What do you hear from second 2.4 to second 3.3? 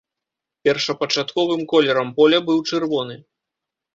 быў чырвоны.